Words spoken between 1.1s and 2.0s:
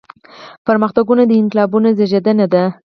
د انقلابونو